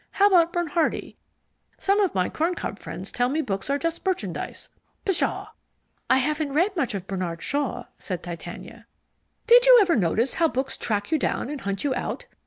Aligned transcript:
How 0.13 0.25
about 0.29 0.51
Bernhardi? 0.51 1.15
Some 1.77 1.99
of 2.01 2.15
my 2.15 2.27
Corn 2.27 2.55
Cob 2.55 2.79
friends 2.79 3.11
tell 3.11 3.29
me 3.29 3.39
books 3.43 3.69
are 3.69 3.77
just 3.77 4.03
merchandise. 4.03 4.67
Pshaw!" 5.05 5.49
"I 6.09 6.17
haven't 6.17 6.53
read 6.53 6.75
much 6.75 6.95
of 6.95 7.05
Bernard 7.05 7.43
Shaw" 7.43 7.83
said 7.99 8.23
Titania. 8.23 8.87
"Did 9.45 9.67
you 9.67 9.77
ever 9.79 9.95
notice 9.95 10.33
how 10.41 10.47
books 10.47 10.75
track 10.75 11.11
you 11.11 11.19
down 11.19 11.51
and 11.51 11.61
hunt 11.61 11.83
you 11.83 11.93
out? 11.93 12.25